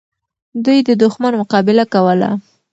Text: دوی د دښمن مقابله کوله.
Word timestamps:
دوی 0.65 0.79
د 0.87 0.89
دښمن 1.01 1.33
مقابله 1.41 1.83
کوله. 1.93 2.29